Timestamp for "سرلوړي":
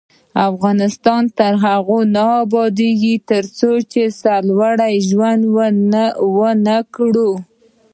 4.19-4.95